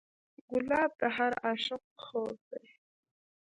[0.49, 2.65] ګلاب د هر عاشق خوب دی.